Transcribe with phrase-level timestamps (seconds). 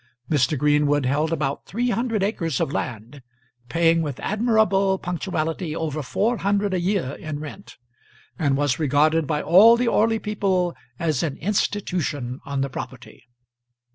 [0.31, 0.57] Mr.
[0.57, 3.21] Greenwood held about three hundred acres of land,
[3.69, 7.77] paying with admirable punctuality over four hundred a year in rent,
[8.39, 13.25] and was regarded by all the Orley people as an institution on the property.